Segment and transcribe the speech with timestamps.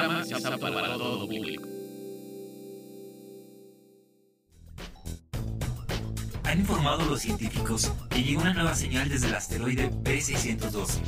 [0.00, 1.64] programa apto para todo público.
[6.44, 11.00] Han informado los científicos que llega una nueva señal desde el asteroide B612.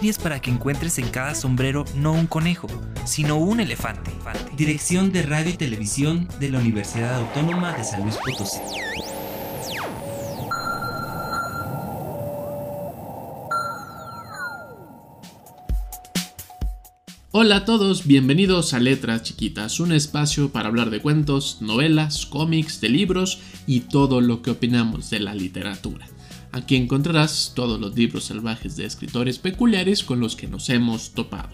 [0.00, 2.66] Y es para que encuentres en cada sombrero no un conejo,
[3.04, 4.10] sino un elefante.
[4.56, 8.60] Dirección de Radio y Televisión de la Universidad Autónoma de San Luis Potosí.
[17.38, 22.80] Hola a todos, bienvenidos a Letras Chiquitas, un espacio para hablar de cuentos, novelas, cómics,
[22.80, 26.08] de libros y todo lo que opinamos de la literatura.
[26.50, 31.50] Aquí encontrarás todos los libros salvajes de escritores peculiares con los que nos hemos topado.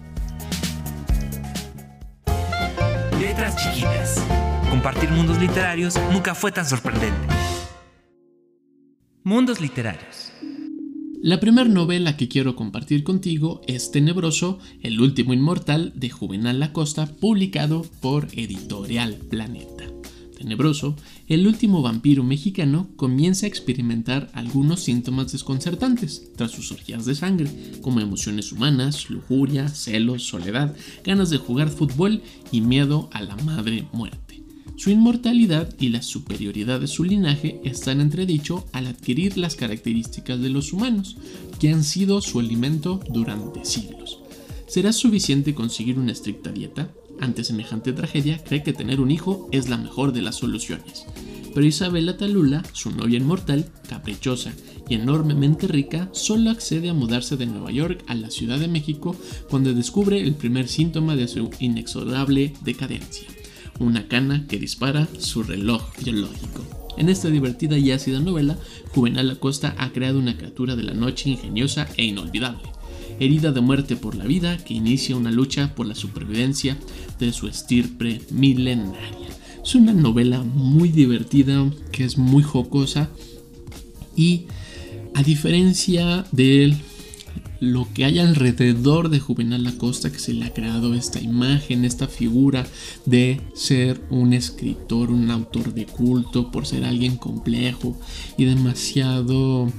[3.19, 4.38] Letras chiquitas.
[4.79, 7.27] Compartir mundos literarios nunca fue tan sorprendente.
[9.25, 10.31] Mundos literarios.
[11.21, 17.07] La primera novela que quiero compartir contigo es Tenebroso, el último inmortal de Juvenal Lacosta,
[17.07, 19.83] publicado por Editorial Planeta.
[20.37, 20.95] Tenebroso,
[21.27, 27.51] el último vampiro mexicano comienza a experimentar algunos síntomas desconcertantes tras sus orgías de sangre,
[27.81, 30.73] como emociones humanas, lujuria, celos, soledad,
[31.03, 32.21] ganas de jugar fútbol
[32.53, 34.28] y miedo a la madre muerte.
[34.79, 40.47] Su inmortalidad y la superioridad de su linaje están entredicho al adquirir las características de
[40.47, 41.17] los humanos,
[41.59, 44.19] que han sido su alimento durante siglos.
[44.67, 46.93] ¿Será suficiente conseguir una estricta dieta?
[47.19, 51.05] Ante semejante tragedia, cree que tener un hijo es la mejor de las soluciones.
[51.53, 54.53] Pero Isabela Talula, su novia inmortal, caprichosa
[54.87, 59.13] y enormemente rica, solo accede a mudarse de Nueva York a la Ciudad de México
[59.49, 63.27] cuando descubre el primer síntoma de su inexorable decadencia
[63.79, 66.63] una cana que dispara su reloj biológico.
[66.97, 68.57] En esta divertida y ácida novela,
[68.93, 72.63] Juvenal Acosta ha creado una criatura de la noche ingeniosa e inolvidable,
[73.19, 76.77] herida de muerte por la vida que inicia una lucha por la supervivencia
[77.17, 79.29] de su estirpe milenaria.
[79.63, 83.09] Es una novela muy divertida, que es muy jocosa
[84.15, 84.47] y
[85.13, 86.75] a diferencia del
[87.59, 92.07] lo que hay alrededor de Juvenal Acosta que se le ha creado esta imagen, esta
[92.07, 92.65] figura
[93.05, 97.99] de ser un escritor, un autor de culto, por ser alguien complejo
[98.37, 99.71] y demasiado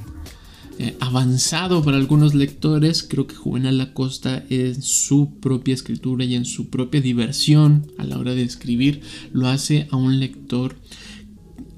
[0.79, 3.03] eh, avanzado para algunos lectores.
[3.03, 8.19] Creo que Juvenal Acosta en su propia escritura y en su propia diversión a la
[8.19, 9.01] hora de escribir
[9.33, 10.77] lo hace a un lector,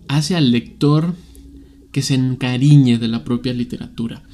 [0.08, 1.14] hace al lector
[1.92, 4.24] que se encariñe de la propia literatura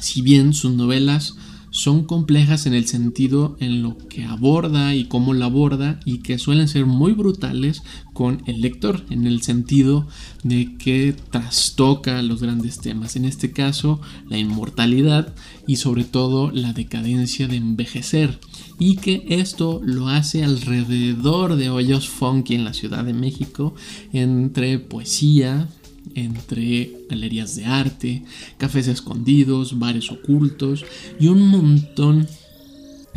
[0.00, 1.36] si bien sus novelas
[1.76, 6.38] son complejas en el sentido en lo que aborda y cómo la aborda y que
[6.38, 7.82] suelen ser muy brutales
[8.14, 10.08] con el lector en el sentido
[10.42, 13.14] de que trastoca los grandes temas.
[13.16, 14.00] En este caso
[14.30, 15.34] la inmortalidad
[15.66, 18.40] y sobre todo la decadencia de envejecer.
[18.78, 23.74] Y que esto lo hace alrededor de hoyos funky en la Ciudad de México
[24.14, 25.68] entre poesía
[26.14, 28.22] entre galerías de arte,
[28.58, 30.84] cafés escondidos, bares ocultos
[31.18, 32.26] y un montón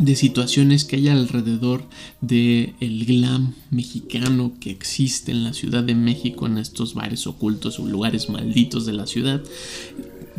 [0.00, 1.84] de situaciones que hay alrededor
[2.22, 7.78] de el glam mexicano que existe en la Ciudad de México en estos bares ocultos
[7.78, 9.42] o lugares malditos de la ciudad.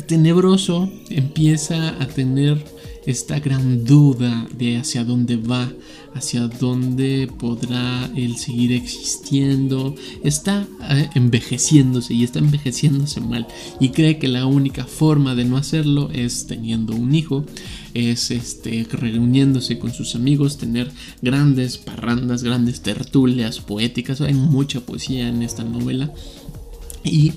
[0.08, 2.64] Tenebroso empieza a tener
[3.06, 5.72] esta gran duda de hacia dónde va,
[6.14, 13.46] hacia dónde podrá él seguir existiendo, está eh, envejeciéndose y está envejeciéndose mal.
[13.80, 17.44] Y cree que la única forma de no hacerlo es teniendo un hijo,
[17.94, 20.90] es este reuniéndose con sus amigos, tener
[21.20, 26.12] grandes parrandas, grandes tertulias poéticas, hay mucha poesía en esta novela.
[27.04, 27.32] Y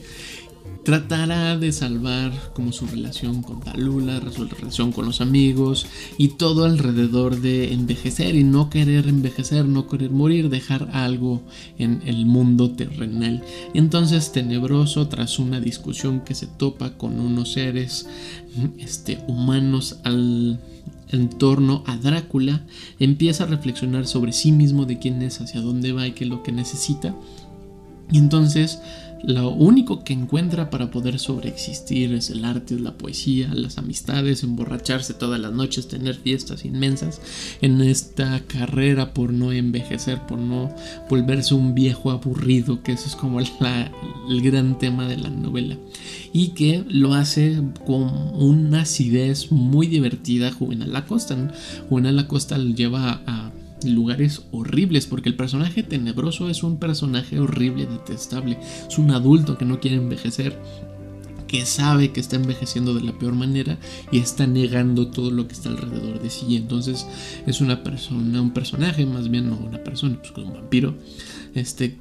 [0.86, 5.88] tratará de salvar como su relación con Talula, su relación con los amigos
[6.20, 11.42] y todo alrededor de envejecer y no querer envejecer, no querer morir, dejar algo
[11.80, 13.44] en el mundo terrenal.
[13.74, 18.08] entonces Tenebroso, tras una discusión que se topa con unos seres
[18.78, 20.60] este, humanos al
[21.10, 22.64] en torno a Drácula,
[23.00, 26.30] empieza a reflexionar sobre sí mismo, de quién es, hacia dónde va y qué es
[26.30, 27.16] lo que necesita.
[28.12, 28.80] Y entonces
[29.26, 35.14] lo único que encuentra para poder sobreexistir es el arte, la poesía, las amistades, emborracharse
[35.14, 37.22] todas las noches, tener fiestas inmensas
[37.62, 40.74] en esta carrera por no envejecer, por no
[41.10, 43.40] volverse un viejo aburrido, que eso es como
[44.30, 45.78] el gran tema de la novela.
[46.32, 48.04] Y que lo hace con
[48.36, 51.36] una acidez muy divertida Juvenal Acosta.
[51.90, 53.45] Juvenal Acosta lo lleva a
[53.86, 59.66] lugares horribles, porque el personaje tenebroso es un personaje horrible, detestable, es un adulto que
[59.66, 60.60] no quiere envejecer,
[61.48, 63.78] que sabe que está envejeciendo de la peor manera
[64.12, 66.56] y está negando todo lo que está alrededor de sí.
[66.56, 67.08] Entonces
[67.46, 70.96] es una persona, un personaje, más bien no una persona, pues un vampiro,
[71.54, 71.98] este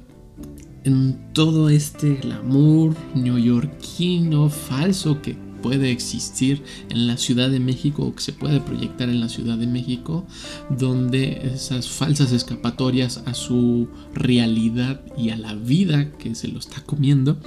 [0.83, 8.13] en todo este glamour neoyorquino falso que puede existir en la Ciudad de México o
[8.13, 10.23] que se puede proyectar en la Ciudad de México,
[10.69, 16.81] donde esas falsas escapatorias a su realidad y a la vida que se lo está
[16.81, 17.39] comiendo,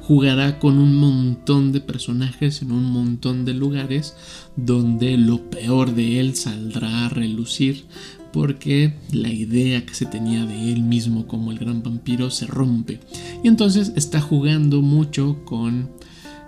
[0.00, 4.14] jugará con un montón de personajes en un montón de lugares
[4.54, 7.86] donde lo peor de él saldrá a relucir
[8.32, 13.00] porque la idea que se tenía de él mismo como el gran vampiro se rompe.
[13.42, 15.95] Y entonces está jugando mucho con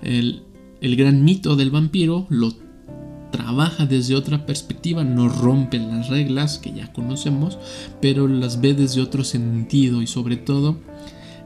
[0.02, 0.42] el,
[0.80, 2.52] gran mito del vampiro lo
[3.30, 7.58] trabaja desde otra perspectiva, no rompe las reglas que ya conocemos,
[8.00, 10.78] pero las ve desde otro sentido y sobre todo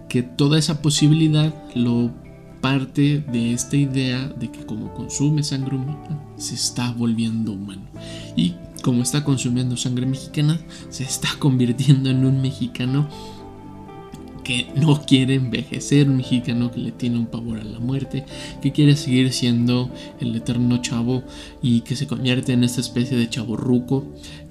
[0.08, 2.12] que toda esa posibilidad lo
[2.60, 7.82] parte de esta idea de que como consume sangre humana se está volviendo humano.
[8.36, 13.08] Y como está consumiendo sangre mexicana se está convirtiendo en un mexicano
[14.42, 18.24] que no quiere envejecer, un mexicano que le tiene un pavor a la muerte,
[18.60, 19.90] que quiere seguir siendo
[20.20, 21.22] el eterno chavo
[21.62, 24.06] y que se convierte en esta especie de chavo ruco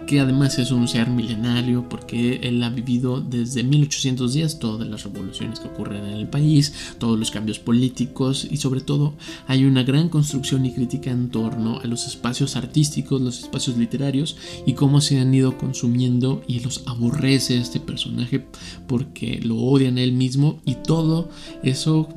[0.08, 5.60] que además es un ser milenario porque él ha vivido desde 1810 todas las revoluciones
[5.60, 9.14] que ocurren en el país, todos los cambios políticos y sobre todo
[9.48, 14.38] hay una gran construcción y crítica en torno a los espacios artísticos, los espacios literarios
[14.66, 18.46] y cómo se han ido consumiendo y los aborrece este personaje
[18.88, 21.30] porque lo odian él mismo y todo
[21.64, 22.10] eso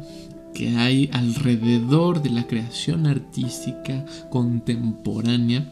[0.54, 5.70] que hay alrededor de la creación artística contemporánea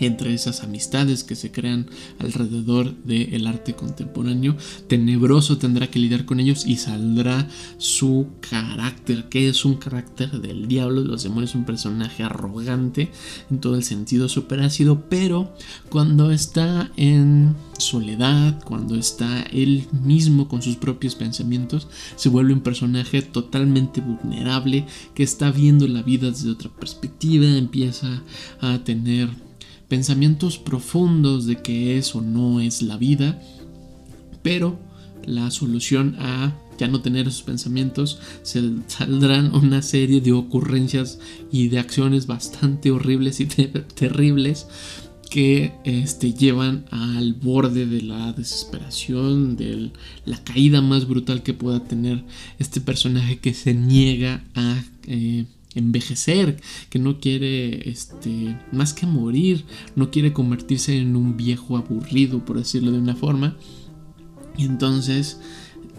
[0.00, 1.86] entre esas amistades que se crean
[2.18, 4.56] alrededor del arte contemporáneo.
[4.88, 7.48] Tenebroso tendrá que lidiar con ellos y saldrá
[7.78, 13.10] su carácter, que es un carácter del diablo, los demonios, un personaje arrogante
[13.50, 15.54] en todo el sentido super ácido, pero
[15.88, 22.60] cuando está en soledad, cuando está él mismo con sus propios pensamientos, se vuelve un
[22.60, 28.22] personaje totalmente vulnerable que está viendo la vida desde otra perspectiva, empieza
[28.60, 29.49] a tener
[29.90, 33.42] pensamientos profundos de qué es o no es la vida,
[34.40, 34.78] pero
[35.26, 41.18] la solución a ya no tener esos pensamientos se saldrán una serie de ocurrencias
[41.52, 44.66] y de acciones bastante horribles y terribles
[45.28, 49.90] que este, llevan al borde de la desesperación, de
[50.24, 52.24] la caída más brutal que pueda tener
[52.58, 59.64] este personaje que se niega a eh, envejecer, que no quiere, este, más que morir,
[59.96, 63.56] no quiere convertirse en un viejo aburrido, por decirlo de una forma.
[64.56, 65.40] Y entonces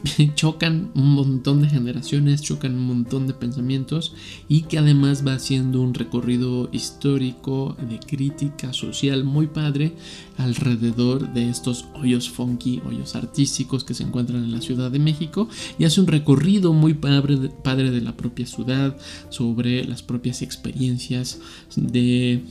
[0.35, 4.13] chocan un montón de generaciones, chocan un montón de pensamientos
[4.47, 9.93] y que además va haciendo un recorrido histórico de crítica social muy padre
[10.37, 15.47] alrededor de estos hoyos funky, hoyos artísticos que se encuentran en la Ciudad de México
[15.77, 18.95] y hace un recorrido muy padre de, padre de la propia ciudad
[19.29, 21.39] sobre las propias experiencias
[21.75, 22.43] de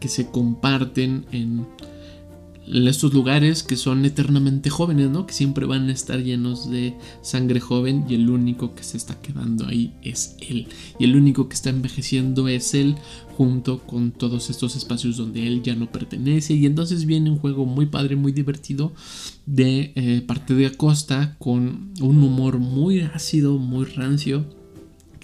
[0.00, 1.64] que se comparten en
[2.72, 5.26] estos lugares que son eternamente jóvenes, ¿no?
[5.26, 9.20] Que siempre van a estar llenos de sangre joven y el único que se está
[9.20, 10.68] quedando ahí es él.
[10.98, 12.96] Y el único que está envejeciendo es él
[13.36, 16.54] junto con todos estos espacios donde él ya no pertenece.
[16.54, 18.92] Y entonces viene un juego muy padre, muy divertido
[19.46, 24.61] de eh, parte de Acosta con un humor muy ácido, muy rancio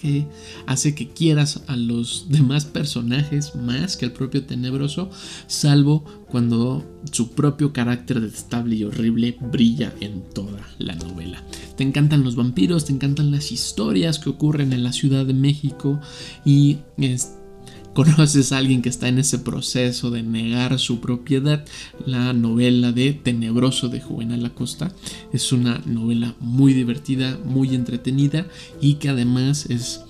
[0.01, 0.27] que
[0.67, 5.11] hace que quieras a los demás personajes más que al propio tenebroso,
[5.47, 11.43] salvo cuando su propio carácter detestable y horrible brilla en toda la novela.
[11.77, 16.01] Te encantan los vampiros, te encantan las historias que ocurren en la Ciudad de México
[16.45, 16.79] y
[17.99, 21.65] conoces a alguien que está en ese proceso de negar su propiedad,
[22.07, 24.93] la novela de Tenebroso de Juvenal Acosta
[25.33, 28.47] es una novela muy divertida, muy entretenida
[28.81, 30.03] y que además es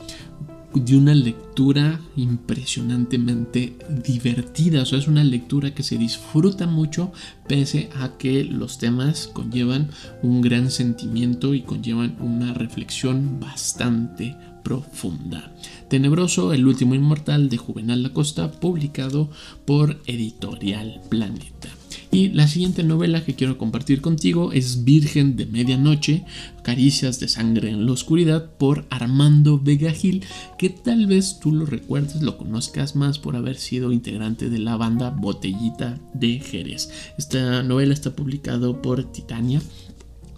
[0.75, 4.83] de una lectura impresionantemente divertida.
[4.83, 7.11] O sea, es una lectura que se disfruta mucho
[7.49, 9.89] pese a que los temas conllevan
[10.23, 14.37] un gran sentimiento y conllevan una reflexión bastante
[14.69, 15.51] profunda.
[15.89, 19.31] Tenebroso, el último inmortal de Juvenal Lacosta, publicado
[19.65, 21.71] por Editorial Planeta.
[22.11, 26.27] Y la siguiente novela que quiero compartir contigo es Virgen de Medianoche,
[26.63, 30.23] Caricias de Sangre en la Oscuridad por Armando Vega Gil,
[30.59, 34.77] que tal vez tú lo recuerdes, lo conozcas más por haber sido integrante de la
[34.77, 36.91] banda Botellita de Jerez.
[37.17, 39.63] Esta novela está publicado por Titania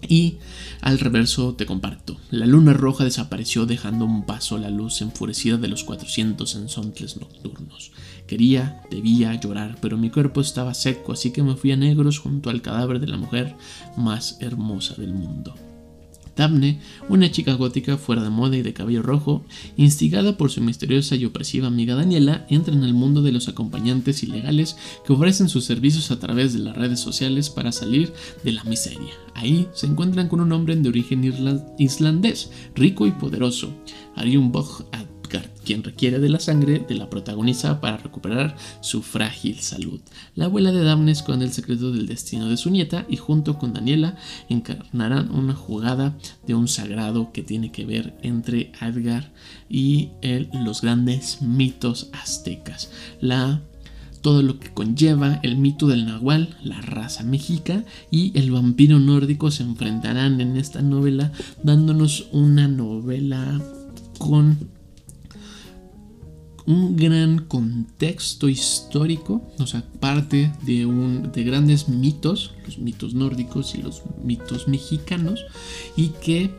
[0.07, 0.37] y
[0.81, 2.17] al reverso te comparto.
[2.29, 7.91] La luna roja desapareció dejando un paso la luz enfurecida de los 400 ensontles nocturnos.
[8.27, 12.49] Quería, debía llorar, pero mi cuerpo estaba seco, así que me fui a negros junto
[12.49, 13.55] al cadáver de la mujer
[13.97, 15.53] más hermosa del mundo.
[16.35, 19.43] Daphne, una chica gótica fuera de moda y de cabello rojo,
[19.77, 24.23] instigada por su misteriosa y opresiva amiga Daniela, entra en el mundo de los acompañantes
[24.23, 28.63] ilegales que ofrecen sus servicios a través de las redes sociales para salir de la
[28.63, 29.13] miseria.
[29.35, 31.23] Ahí se encuentran con un hombre de origen
[31.77, 33.73] islandés, rico y poderoso,
[34.15, 34.85] Ariun Bog
[35.63, 40.01] quien requiere de la sangre de la protagonista para recuperar su frágil salud.
[40.35, 43.73] La abuela de Daphne con el secreto del destino de su nieta y junto con
[43.73, 44.15] Daniela
[44.49, 49.31] encarnarán una jugada de un sagrado que tiene que ver entre Edgar
[49.69, 50.09] y
[50.53, 52.91] los grandes mitos aztecas.
[53.19, 53.61] La
[54.21, 59.49] todo lo que conlleva el mito del nahual, la raza mexica y el vampiro nórdico
[59.49, 61.31] se enfrentarán en esta novela
[61.63, 63.59] dándonos una novela
[64.19, 64.70] con
[66.65, 73.75] un gran contexto histórico, o sea, parte de, un, de grandes mitos, los mitos nórdicos
[73.75, 75.45] y los mitos mexicanos,
[75.95, 76.51] y que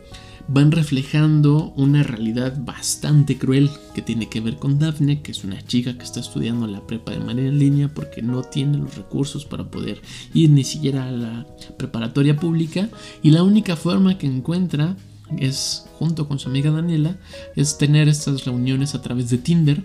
[0.49, 5.64] van reflejando una realidad bastante cruel que tiene que ver con Daphne, que es una
[5.64, 9.44] chica que está estudiando la prepa de manera en línea porque no tiene los recursos
[9.44, 10.02] para poder
[10.35, 11.47] ir ni siquiera a la
[11.78, 12.88] preparatoria pública
[13.23, 14.97] y la única forma que encuentra
[15.38, 17.18] es, junto con su amiga Daniela,
[17.56, 19.84] es tener estas reuniones a través de Tinder,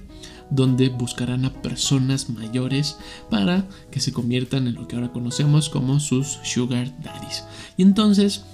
[0.50, 2.98] donde buscarán a personas mayores
[3.30, 7.44] para que se conviertan en lo que ahora conocemos como sus sugar daddies.
[7.76, 8.46] Y entonces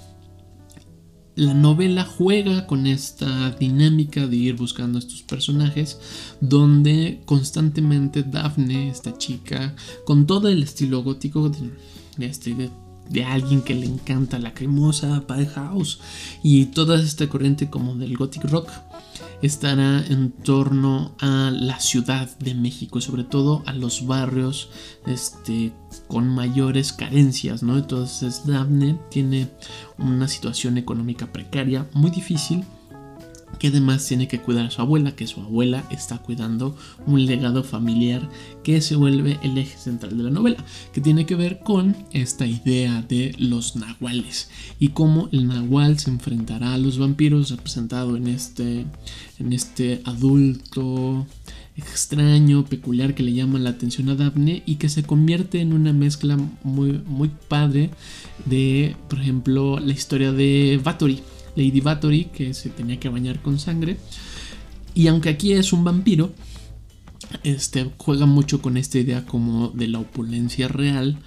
[1.36, 5.98] la novela juega con esta dinámica de ir buscando a estos personajes
[6.40, 9.74] donde constantemente Daphne, esta chica,
[10.04, 11.70] con todo el estilo gótico de,
[12.26, 12.70] este, de
[13.26, 16.00] alguien que le encanta la cremosa Pie House
[16.42, 18.70] y toda esta corriente como del gothic rock
[19.42, 24.70] estará en torno a la ciudad de México, sobre todo a los barrios
[25.06, 25.72] este,
[26.08, 27.76] con mayores carencias, ¿no?
[27.76, 29.48] Entonces Daphne tiene
[29.98, 32.64] una situación económica precaria muy difícil
[33.58, 37.62] que además tiene que cuidar a su abuela, que su abuela está cuidando un legado
[37.64, 38.28] familiar
[38.62, 42.46] que se vuelve el eje central de la novela, que tiene que ver con esta
[42.46, 48.28] idea de los nahuales y cómo el nahual se enfrentará a los vampiros representado en
[48.28, 48.86] este,
[49.38, 51.26] en este adulto
[51.76, 55.92] extraño, peculiar que le llama la atención a Daphne y que se convierte en una
[55.92, 57.90] mezcla muy, muy padre
[58.44, 61.20] de, por ejemplo, la historia de Bathory
[61.56, 63.96] Lady Bathory, que se tenía que bañar con sangre.
[64.94, 66.32] Y aunque aquí es un vampiro,
[67.42, 71.18] este, juega mucho con esta idea como de la opulencia real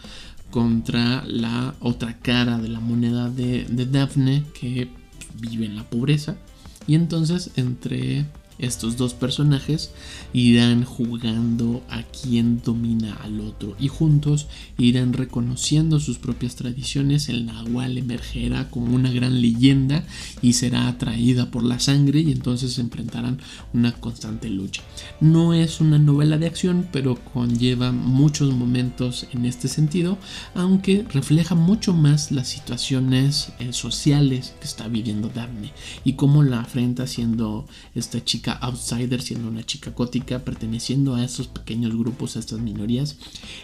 [0.51, 4.89] contra la otra cara de la moneda de, de Daphne que
[5.39, 6.38] vive en la pobreza.
[6.88, 8.25] Y entonces entre
[8.59, 9.91] estos dos personajes
[10.33, 14.47] irán jugando a quien domina al otro y juntos
[14.77, 17.29] irán reconociendo sus propias tradiciones.
[17.29, 20.03] El Nahual emergerá como una gran leyenda
[20.41, 23.39] y será atraída por la sangre y entonces se enfrentarán
[23.73, 24.81] una constante lucha.
[25.21, 30.17] No es una novela de acción, pero conlleva muchos momentos en este sentido,
[30.55, 35.71] aunque refleja mucho más las situaciones eh, sociales que está viviendo Daphne
[36.03, 41.48] y cómo la afrenta siendo esta chica outsider, siendo una chica gótica, perteneciendo a estos
[41.48, 43.18] pequeños grupos, a estas minorías,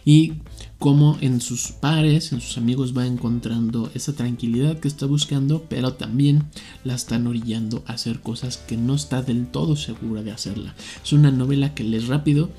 [0.06, 0.34] y
[0.80, 5.94] cómo en sus pares, en sus amigos va encontrando esa tranquilidad que está buscando, pero
[5.94, 6.44] también
[6.84, 10.75] la están orillando a hacer cosas que no está del todo segura de hacerla.
[11.04, 12.50] Es una novela que lees rápido,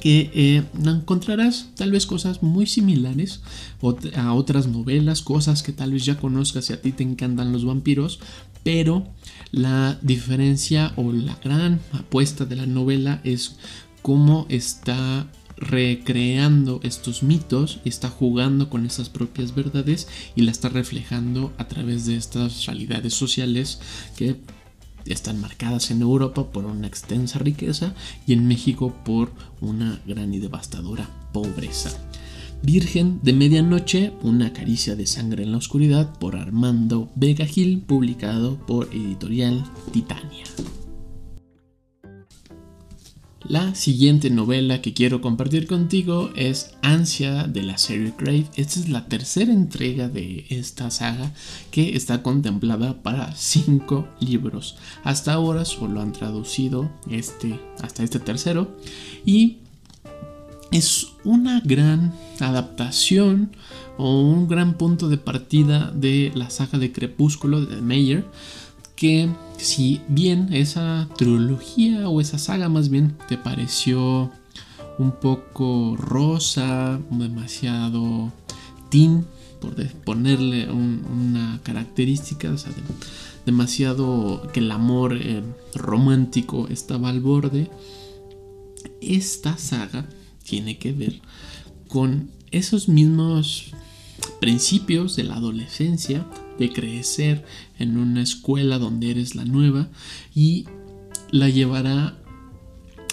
[0.00, 3.40] que eh, encontrarás tal vez cosas muy similares
[4.16, 7.64] a otras novelas, cosas que tal vez ya conozcas si a ti te encantan los
[7.64, 8.20] vampiros,
[8.62, 9.06] pero
[9.52, 13.56] la diferencia o la gran apuesta de la novela es
[14.02, 15.26] cómo está
[15.56, 22.06] recreando estos mitos, está jugando con esas propias verdades y la está reflejando a través
[22.06, 23.80] de estas realidades sociales
[24.16, 24.36] que
[25.06, 27.94] están marcadas en Europa por una extensa riqueza
[28.26, 31.90] y en México por una gran y devastadora pobreza.
[32.62, 38.56] Virgen de Medianoche, una caricia de sangre en la oscuridad por Armando Vega Gil, publicado
[38.66, 40.44] por Editorial Titania.
[43.48, 48.46] La siguiente novela que quiero compartir contigo es Ansia de la serie Crave.
[48.56, 51.32] Esta es la tercera entrega de esta saga
[51.70, 54.76] que está contemplada para cinco libros.
[55.04, 58.76] Hasta ahora solo han traducido este hasta este tercero
[59.24, 59.58] y
[60.70, 63.56] es una gran adaptación
[63.98, 68.24] o un gran punto de partida de la saga de Crepúsculo de Meyer
[68.94, 74.30] que si bien esa trilogía o esa saga más bien te pareció
[74.98, 78.32] un poco rosa, demasiado
[78.90, 79.26] teen,
[79.60, 82.72] por ponerle una característica, o sea,
[83.44, 85.42] demasiado que el amor eh,
[85.74, 87.70] romántico estaba al borde,
[89.00, 90.06] esta saga
[90.46, 91.20] tiene que ver
[91.88, 93.72] con esos mismos
[94.40, 96.26] principios de la adolescencia,
[96.58, 97.44] de crecer
[97.78, 99.88] en una escuela donde eres la nueva
[100.34, 100.66] y
[101.30, 102.16] la llevará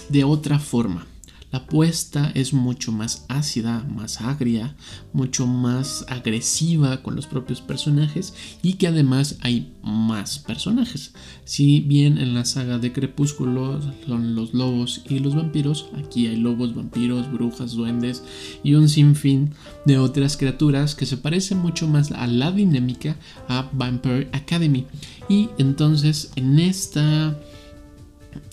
[0.09, 1.05] de otra forma.
[1.53, 4.75] La apuesta es mucho más ácida, más agria,
[5.13, 8.33] mucho más agresiva con los propios personajes
[8.63, 11.13] y que además hay más personajes.
[11.45, 16.37] Si bien en la saga de Crepúsculo son los lobos y los vampiros, aquí hay
[16.37, 18.23] lobos, vampiros, brujas, duendes
[18.63, 19.51] y un sinfín
[19.85, 23.15] de otras criaturas que se parecen mucho más a la dinámica
[23.47, 24.87] a Vampire Academy.
[25.29, 27.37] Y entonces en esta...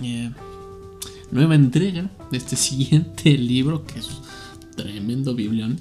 [0.02, 0.30] Eh,
[1.30, 4.08] nueva entrega de este siguiente libro, que es
[4.76, 5.80] tremendo biblión,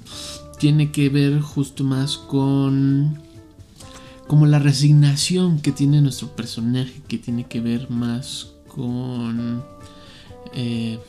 [0.58, 3.18] tiene que ver justo más con
[4.26, 9.64] como la resignación que tiene nuestro personaje, que tiene que ver más con
[10.54, 11.00] eh,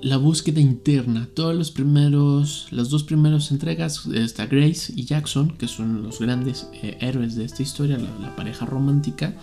[0.00, 1.28] la búsqueda interna.
[1.34, 6.68] Todos los primeros, las dos primeras entregas, está Grace y Jackson, que son los grandes
[6.72, 9.34] eh, héroes de esta historia, la, pareja romántica,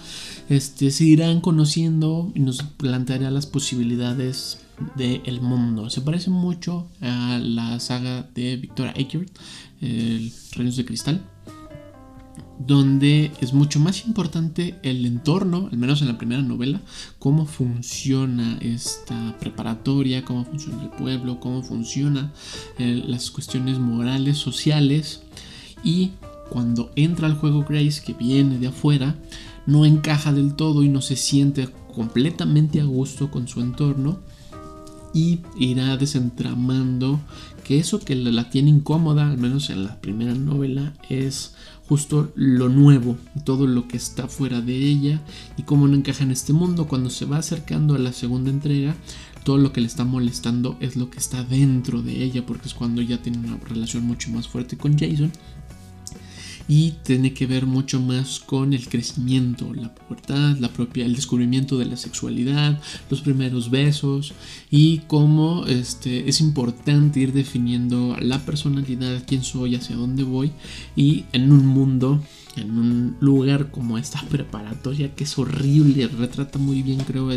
[0.50, 4.60] este, se irán conociendo y nos planteará las posibilidades
[4.96, 5.90] del mundo.
[5.90, 9.30] Se parece mucho a la saga de Victoria Eckert,
[9.82, 11.22] el Reinos de Cristal
[12.60, 16.82] donde es mucho más importante el entorno, al menos en la primera novela,
[17.18, 22.32] cómo funciona esta preparatoria, cómo funciona el pueblo, cómo funcionan
[22.78, 25.22] eh, las cuestiones morales, sociales.
[25.84, 26.12] Y
[26.50, 29.16] cuando entra al juego Grace que viene de afuera,
[29.66, 34.20] no encaja del todo y no se siente completamente a gusto con su entorno
[35.14, 37.20] y irá desentramando
[37.64, 41.54] que eso que la tiene incómoda, al menos en la primera novela, es
[41.88, 45.22] justo lo nuevo, todo lo que está fuera de ella
[45.58, 46.88] y cómo no encaja en este mundo.
[46.88, 48.96] Cuando se va acercando a la segunda entrega,
[49.44, 52.74] todo lo que le está molestando es lo que está dentro de ella, porque es
[52.74, 55.32] cuando ya tiene una relación mucho más fuerte con Jason
[56.70, 61.80] y tiene que ver mucho más con el crecimiento, la pubertad, la propia, el descubrimiento
[61.80, 62.80] de la sexualidad,
[63.10, 64.34] los primeros besos
[64.70, 70.52] y cómo este, es importante ir definiendo la personalidad, quién soy, hacia dónde voy
[70.96, 72.22] y en un mundo
[72.56, 77.30] en un lugar como esta preparatoria que es horrible, retrata muy bien creo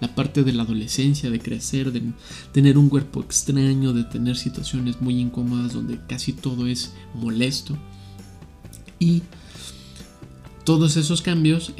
[0.00, 2.02] la parte de la adolescencia, de crecer, de
[2.52, 7.78] tener un cuerpo extraño, de tener situaciones muy incómodas donde casi todo es molesto
[8.98, 9.22] y
[10.64, 11.72] todos esos cambios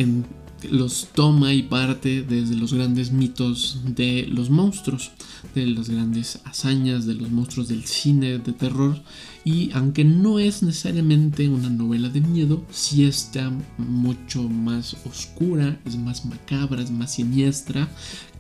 [0.71, 5.11] los toma y parte desde los grandes mitos de los monstruos,
[5.55, 9.01] de las grandes hazañas de los monstruos del cine de terror.
[9.45, 15.97] Y aunque no es necesariamente una novela de miedo, sí está mucho más oscura, es
[15.97, 17.89] más macabra, es más siniestra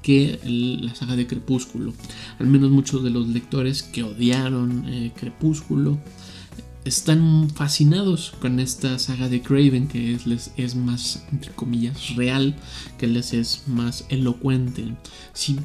[0.03, 1.95] que la saga de Crepúsculo.
[2.39, 5.99] Al menos muchos de los lectores que odiaron eh, Crepúsculo
[6.85, 12.55] están fascinados con esta saga de Craven que es, les es más, entre comillas, real,
[12.99, 14.95] que les es más elocuente.
[15.33, 15.57] Sí,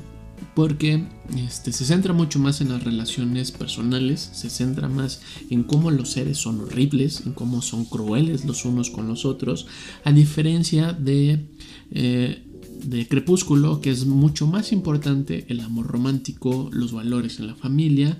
[0.55, 1.03] porque
[1.37, 6.11] este, se centra mucho más en las relaciones personales, se centra más en cómo los
[6.11, 9.67] seres son horribles, en cómo son crueles los unos con los otros,
[10.03, 11.47] a diferencia de,
[11.91, 12.43] eh,
[12.83, 18.17] de Crepúsculo, que es mucho más importante el amor romántico, los valores en la familia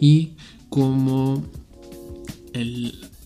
[0.00, 0.32] y
[0.68, 1.42] cómo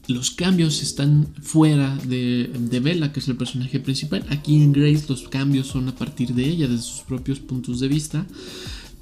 [0.09, 4.25] los cambios están fuera de, de Bella, que es el personaje principal.
[4.31, 7.89] Aquí en Grace los cambios son a partir de ella, desde sus propios puntos de
[7.89, 8.27] vista.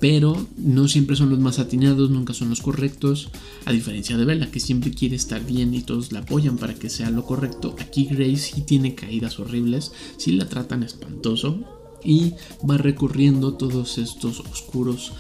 [0.00, 3.30] Pero no siempre son los más atinados, nunca son los correctos.
[3.64, 6.90] A diferencia de Bella, que siempre quiere estar bien y todos la apoyan para que
[6.90, 7.76] sea lo correcto.
[7.78, 11.64] Aquí Grace sí tiene caídas horribles, sí la tratan espantoso
[12.04, 12.34] y
[12.68, 15.12] va recorriendo todos estos oscuros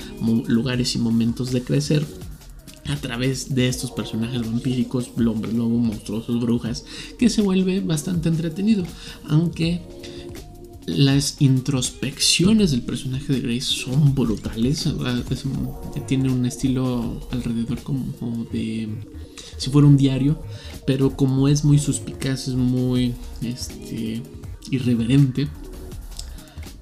[0.46, 2.04] lugares y momentos de crecer
[2.86, 6.84] a través de estos personajes vampíricos, hombres lobo, monstruosos, brujas,
[7.18, 8.84] que se vuelve bastante entretenido.
[9.28, 9.82] Aunque
[10.86, 14.86] las introspecciones del personaje de Grace son brutales.
[16.06, 18.88] tiene un estilo alrededor como de
[19.56, 20.42] si fuera un diario,
[20.86, 24.20] pero como es muy suspicaz, es muy este,
[24.70, 25.48] irreverente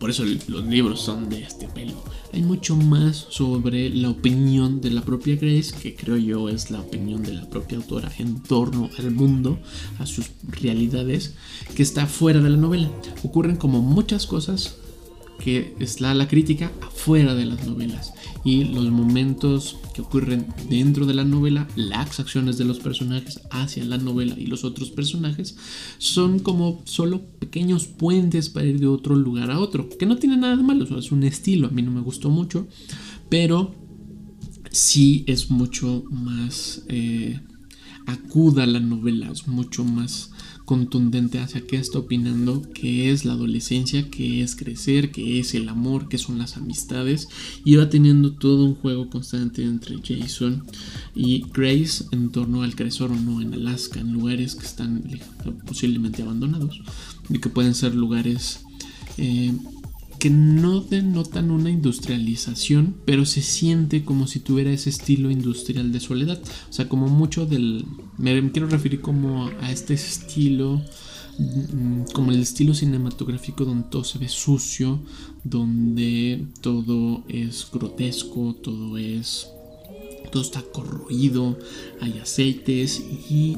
[0.02, 1.94] por eso los libros son de este pelo.
[2.32, 6.80] Hay mucho más sobre la opinión de la propia Grace, que creo yo es la
[6.80, 9.58] opinión de la propia autora en torno al mundo,
[9.98, 11.34] a sus realidades,
[11.76, 12.90] que está fuera de la novela.
[13.22, 14.76] Ocurren como muchas cosas
[15.42, 18.12] que está la crítica afuera de las novelas.
[18.44, 23.84] Y los momentos que ocurren dentro de la novela, las acciones de los personajes hacia
[23.84, 25.56] la novela y los otros personajes
[25.98, 30.36] son como solo pequeños puentes para ir de otro lugar a otro, que no tiene
[30.36, 32.66] nada de malo, es un estilo, a mí no me gustó mucho,
[33.28, 33.74] pero
[34.70, 37.40] sí es mucho más eh,
[38.06, 40.30] acuda la novela, es mucho más
[40.64, 45.68] contundente hacia qué está opinando, qué es la adolescencia, qué es crecer, qué es el
[45.68, 47.28] amor, qué son las amistades.
[47.64, 50.64] Y va teniendo todo un juego constante entre Jason
[51.14, 55.04] y Grace en torno al crecer o no en Alaska, en lugares que están
[55.66, 56.80] posiblemente abandonados
[57.28, 58.60] y que pueden ser lugares
[59.18, 59.52] eh,
[60.22, 65.98] que no denotan una industrialización, pero se siente como si tuviera ese estilo industrial de
[65.98, 66.40] soledad.
[66.70, 67.84] O sea, como mucho del...
[68.18, 70.80] Me quiero referir como a este estilo,
[71.40, 75.00] mm, como el estilo cinematográfico donde todo se ve sucio,
[75.42, 79.48] donde todo es grotesco, todo es...
[80.30, 81.58] Todo está corroído,
[82.00, 83.56] hay aceites y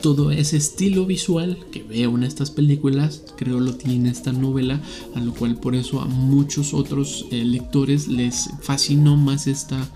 [0.00, 4.80] todo ese estilo visual que veo en estas películas, creo lo tiene esta novela,
[5.14, 9.88] a lo cual por eso a muchos otros eh, lectores les fascinó más esta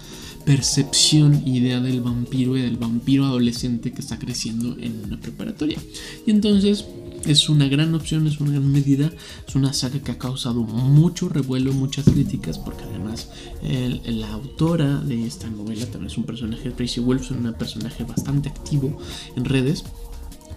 [0.45, 5.79] percepción, idea del vampiro y del vampiro adolescente que está creciendo en una preparatoria.
[6.27, 6.85] Y entonces
[7.27, 9.11] es una gran opción, es una gran medida,
[9.47, 13.29] es una saga que ha causado mucho revuelo, muchas críticas, porque además
[14.05, 18.49] la autora de esta novela también es un personaje, Tracy Wolf, es un personaje bastante
[18.49, 18.99] activo
[19.37, 19.85] en redes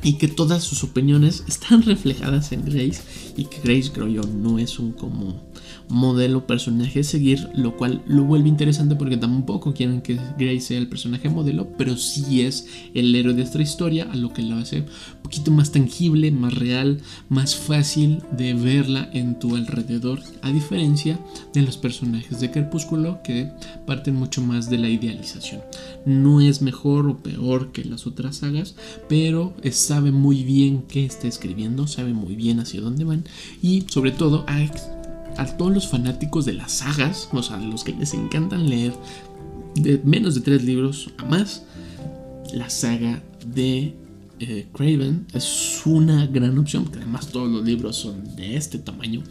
[0.06, 3.02] y que todas sus opiniones están reflejadas en Grace
[3.36, 5.44] y que Grace creo yo no es un como
[5.90, 10.88] modelo personaje seguir, lo cual lo vuelve interesante porque tampoco quieren que Grace sea el
[10.88, 14.82] personaje modelo, pero sí es el héroe de esta historia, a lo que lo hace
[14.82, 21.20] un poquito más tangible, más real, más fácil de verla en tu alrededor, a diferencia
[21.54, 23.50] de los personajes de Crepúsculo que
[23.86, 25.62] parten mucho más de la idealización.
[26.06, 28.76] No es mejor o peor que las otras sagas,
[29.10, 33.26] pero sabe muy bien qué está escribiendo, sabe muy bien hacia dónde van
[33.62, 34.62] y sobre todo a
[35.38, 38.94] a todos los fanáticos de las sagas, o sea, los que les encantan leer
[39.76, 41.64] de menos de tres libros a más,
[42.54, 43.94] la saga de
[44.40, 49.24] eh, Craven es una gran opción, porque además todos los libros son de este tamaño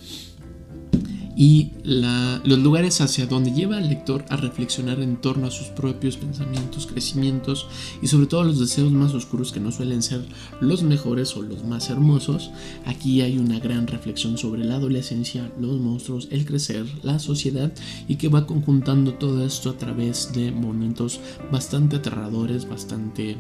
[1.37, 6.17] y los lugares hacia donde lleva al lector a reflexionar en torno a sus propios
[6.17, 7.67] pensamientos, crecimientos
[8.01, 10.25] y sobre todo los deseos más oscuros que no suelen ser
[10.61, 12.51] los mejores o los más hermosos.
[12.87, 17.73] Aquí hay una gran reflexión sobre la adolescencia, los monstruos, el crecer, la sociedad
[18.09, 21.21] y que va conjuntando todo esto a través de momentos
[21.51, 23.37] bastante aterradores, bastante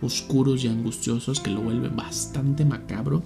[0.00, 3.22] oscuros y angustiosos que lo vuelve bastante macabro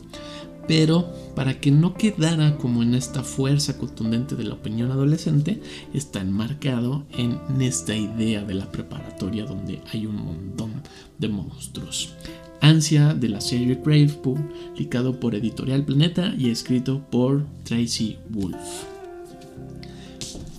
[0.66, 5.60] pero para que no quedara como en esta fuerza contundente de la opinión adolescente,
[5.94, 10.72] está enmarcado en esta idea de la preparatoria donde hay un montón
[11.18, 12.14] de monstruos.
[12.60, 18.56] Ansia de la serie Crave, publicado por Editorial Planeta y escrito por Tracy Wolf.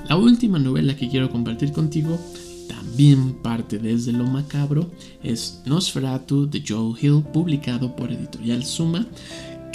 [0.07, 2.17] La última novela que quiero compartir contigo
[2.67, 4.89] también parte desde lo macabro
[5.21, 9.05] es Nosferatu de Joe Hill, publicado por Editorial Suma,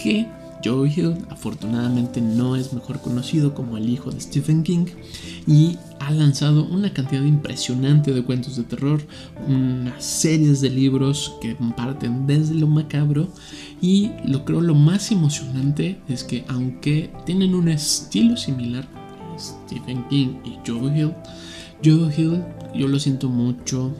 [0.02, 0.26] que
[0.64, 4.86] Joe Hill afortunadamente no es mejor conocido como el hijo de Stephen King
[5.46, 9.02] y ha lanzado una cantidad impresionante de cuentos de terror,
[9.48, 13.28] unas series de libros que parten desde lo macabro
[13.80, 18.86] y lo creo lo más emocionante es que aunque tienen un estilo similar
[19.38, 21.12] Stephen King y Joe Hill,
[21.84, 22.42] Joe Hill
[22.74, 23.92] yo lo siento mucho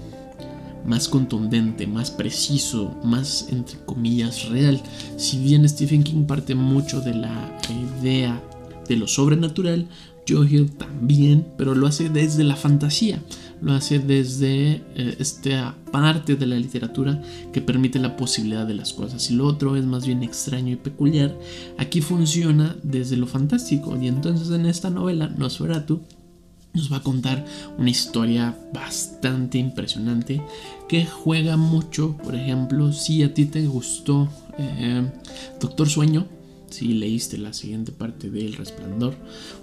[0.85, 4.81] más contundente, más preciso, más entre comillas real.
[5.17, 7.59] Si bien Stephen King parte mucho de la
[8.01, 8.41] idea
[8.89, 9.89] de lo sobrenatural,
[10.29, 13.21] Joe Hill también, pero lo hace desde la fantasía,
[13.61, 17.21] lo hace desde eh, esta parte de la literatura
[17.53, 19.31] que permite la posibilidad de las cosas.
[19.31, 21.37] Y lo otro es más bien extraño y peculiar,
[21.79, 23.97] aquí funciona desde lo fantástico.
[24.01, 26.03] Y entonces en esta novela, Nosferatu,
[26.75, 27.45] nos va a contar
[27.79, 30.43] una historia bastante impresionante
[30.89, 35.11] que juega mucho, por ejemplo, si a ti te gustó eh,
[35.61, 36.27] Doctor Sueño,
[36.71, 39.15] si leíste la siguiente parte de El Resplandor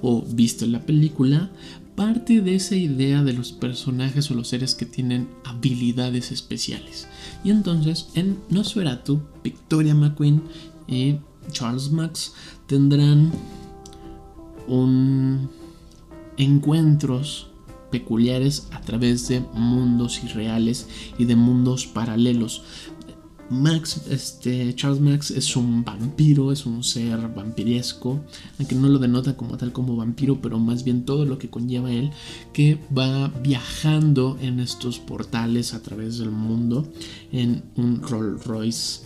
[0.01, 1.49] o viste la película,
[1.95, 7.07] parte de esa idea de los personajes o los seres que tienen habilidades especiales.
[7.43, 10.41] Y entonces en Nosferatu, Victoria McQueen
[10.87, 11.17] y
[11.51, 12.33] Charles Max
[12.67, 13.31] tendrán
[14.67, 15.49] un
[16.39, 17.49] encuentros
[17.91, 20.87] peculiares a través de mundos irreales
[21.19, 22.63] y de mundos paralelos.
[23.49, 28.23] Max, este, Charles Max es un vampiro, es un ser vampiresco,
[28.59, 31.91] aunque no lo denota como tal como vampiro, pero más bien todo lo que conlleva
[31.91, 32.11] él,
[32.53, 36.87] que va viajando en estos portales a través del mundo
[37.31, 39.01] en un Rolls Royce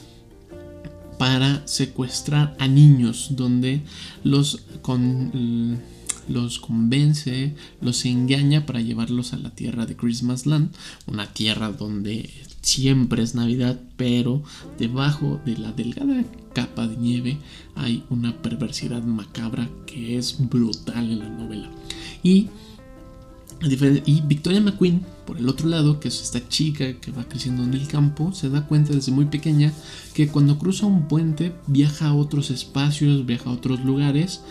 [1.18, 3.82] para secuestrar a niños, donde
[4.26, 5.80] los con
[6.28, 10.74] los convence, los engaña para llevarlos a la tierra de Christmas Land,
[11.08, 12.30] una tierra donde
[12.62, 14.44] siempre es Navidad, pero
[14.80, 17.38] debajo de la delgada capa de nieve
[17.76, 21.70] hay una perversidad macabra que es brutal en la novela.
[22.22, 22.48] Y
[23.62, 27.74] y Victoria McQueen, por el otro lado, que es esta chica que va creciendo en
[27.74, 29.72] el campo, se da cuenta desde muy pequeña
[30.14, 34.42] que cuando cruza un puente viaja a otros espacios, viaja a otros lugares,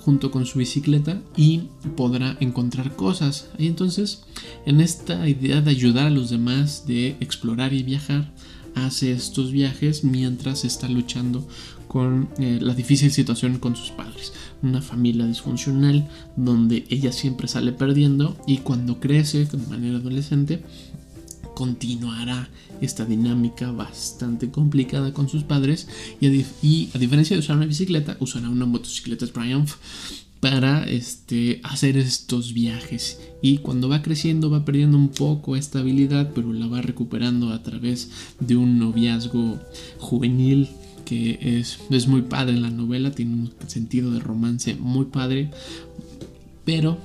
[0.00, 3.48] junto con su bicicleta y podrá encontrar cosas.
[3.58, 4.24] Y entonces,
[4.66, 8.32] en esta idea de ayudar a los demás, de explorar y viajar,
[8.74, 11.46] hace estos viajes mientras está luchando
[11.94, 14.32] con eh, la difícil situación con sus padres.
[14.64, 20.64] Una familia disfuncional donde ella siempre sale perdiendo y cuando crece de manera adolescente
[21.54, 22.48] continuará
[22.80, 25.86] esta dinámica bastante complicada con sus padres
[26.20, 29.74] y a, diferencia de usar una bicicleta, usará una motocicleta Triumph
[30.40, 36.32] para este, hacer estos viajes y cuando va creciendo va perdiendo un poco esta habilidad
[36.34, 39.60] pero la va recuperando a través de un noviazgo
[40.00, 40.68] juvenil
[41.04, 45.50] que es, es muy padre la novela, tiene un sentido de romance muy padre
[46.64, 46.98] pero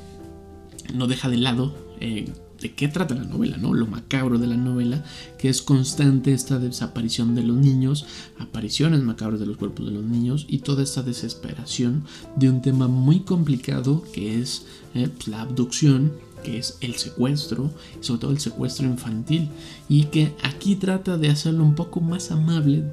[0.94, 2.32] no deja de lado eh,
[2.62, 3.74] de qué trata la novela, ¿no?
[3.74, 5.04] Lo macabro de la novela,
[5.38, 8.06] que es constante esta desaparición de los niños,
[8.38, 12.04] apariciones macabras de los cuerpos de los niños y toda esta desesperación
[12.36, 16.12] de un tema muy complicado que es eh, pues, la abducción,
[16.44, 19.50] que es el secuestro, sobre todo el secuestro infantil,
[19.88, 22.84] y que aquí trata de hacerlo un poco más amable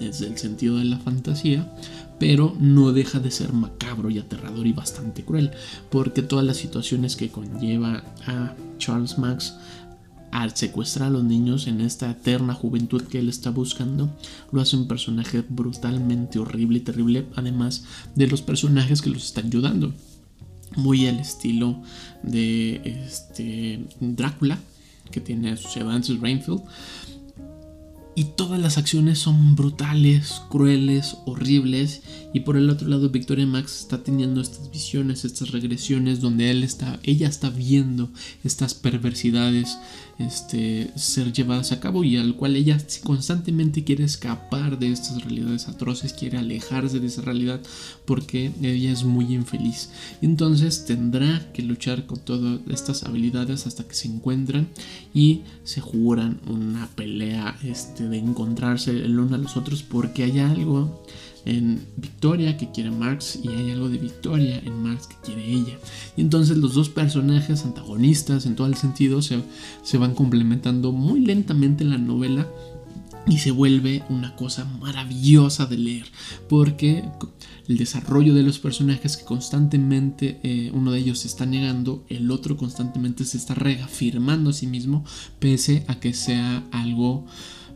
[0.00, 1.72] desde el sentido de la fantasía,
[2.18, 5.50] pero no deja de ser macabro y aterrador y bastante cruel,
[5.90, 9.54] porque todas las situaciones que conlleva a Charles Max
[10.34, 14.10] al secuestrar a los niños en esta eterna juventud que él está buscando,
[14.50, 17.84] lo hace un personaje brutalmente horrible y terrible, además
[18.16, 19.94] de los personajes que los están ayudando.
[20.74, 21.80] Muy al estilo
[22.24, 24.58] de este Drácula,
[25.12, 26.62] que tiene a sus Evances Rainfield,
[28.16, 32.02] y todas las acciones son brutales, crueles, horribles.
[32.32, 36.62] Y por el otro lado, Victoria Max está teniendo estas visiones, estas regresiones donde él
[36.62, 38.10] está, ella está viendo
[38.44, 39.78] estas perversidades
[40.18, 45.68] este, ser llevadas a cabo y al cual ella constantemente quiere escapar de estas realidades
[45.68, 47.60] atroces, quiere alejarse de esa realidad
[48.04, 49.90] porque ella es muy infeliz.
[50.22, 54.68] Entonces tendrá que luchar con todas estas habilidades hasta que se encuentran
[55.12, 60.38] y se juran una pelea este, de encontrarse el uno a los otros porque hay
[60.38, 61.02] algo
[61.44, 65.78] en Victoria que quiere Marx y hay algo de Victoria en Marx que quiere ella.
[66.16, 69.40] Y entonces los dos personajes antagonistas en todo el sentido se,
[69.82, 72.48] se van complementando muy lentamente en la novela
[73.26, 76.06] y se vuelve una cosa maravillosa de leer
[76.48, 77.04] porque
[77.66, 82.30] el desarrollo de los personajes que constantemente eh, uno de ellos se está negando, el
[82.30, 85.04] otro constantemente se está reafirmando a sí mismo
[85.38, 87.26] pese a que sea algo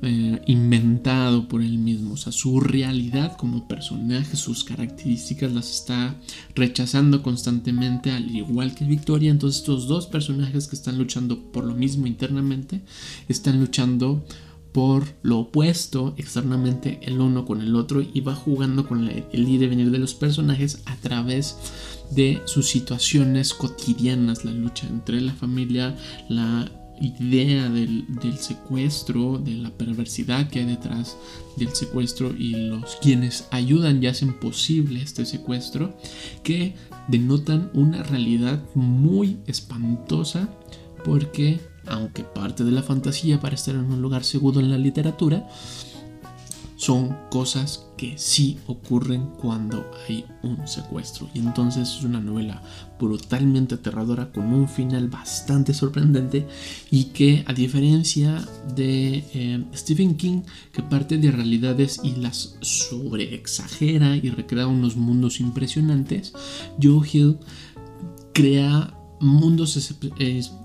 [0.01, 2.15] eh, inventado por él mismo.
[2.15, 6.15] O sea, su realidad como personaje, sus características las está
[6.55, 9.31] rechazando constantemente, al igual que Victoria.
[9.31, 12.83] Entonces estos dos personajes que están luchando por lo mismo internamente,
[13.29, 14.25] están luchando
[14.73, 19.63] por lo opuesto externamente el uno con el otro y va jugando con el ir
[19.63, 21.57] y venir de los personajes a través
[22.11, 25.97] de sus situaciones cotidianas, la lucha entre la familia,
[26.29, 28.07] la idea del,
[28.39, 31.17] secuestro, de la perversidad que hay detrás
[31.57, 35.97] del secuestro y los quienes ayudan y hacen posible este secuestro,
[36.43, 36.75] que
[37.09, 40.49] denotan una realidad muy espantosa
[41.05, 45.49] porque aunque parte de la fantasía para estar en un lugar seguro en la literatura,
[46.79, 51.29] son cosas que sí ocurren cuando hay un secuestro.
[51.35, 52.63] Y entonces es una novela
[53.01, 56.47] brutalmente aterradora con un final bastante sorprendente
[56.93, 64.17] y que a diferencia de eh, Stephen King que parte de realidades y las sobreexagera
[64.17, 66.33] y recrea unos mundos impresionantes,
[66.81, 67.39] Joe Hill
[68.33, 69.93] crea mundos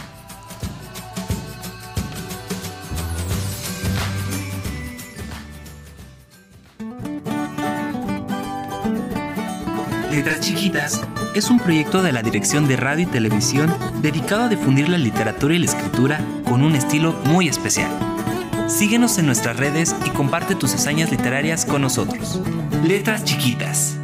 [10.11, 11.01] Letras Chiquitas
[11.35, 15.55] es un proyecto de la Dirección de Radio y Televisión dedicado a difundir la literatura
[15.55, 18.12] y la escritura con un estilo muy especial.
[18.69, 22.41] Síguenos en nuestras redes y comparte tus hazañas literarias con nosotros.
[22.85, 24.02] Letras chiquitas.